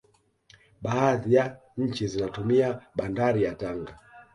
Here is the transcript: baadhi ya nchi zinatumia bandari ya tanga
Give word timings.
baadhi 0.81 1.33
ya 1.33 1.57
nchi 1.77 2.07
zinatumia 2.07 2.81
bandari 2.95 3.43
ya 3.43 3.55
tanga 3.55 3.99